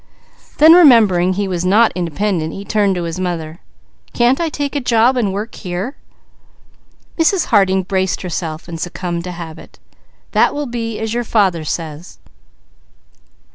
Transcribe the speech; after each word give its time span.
Then 0.57 0.73
remembering 0.73 1.33
he 1.33 1.47
was 1.47 1.63
not 1.63 1.91
independent 1.93 2.53
he 2.55 2.65
turned 2.65 2.95
to 2.95 3.03
his 3.03 3.19
mother. 3.19 3.59
"Can't 4.13 4.41
I 4.41 4.49
take 4.49 4.75
a 4.75 4.79
job 4.79 5.15
and 5.15 5.31
work 5.31 5.53
here?" 5.53 5.95
Mrs. 7.19 7.45
Harding 7.53 7.83
braced 7.83 8.23
herself 8.23 8.67
and 8.67 8.79
succumbed 8.79 9.23
to 9.25 9.31
habit. 9.31 9.77
"That 10.31 10.55
will 10.55 10.65
be 10.65 10.97
as 10.97 11.13
your 11.13 11.23
father 11.23 11.63
says." 11.63 12.17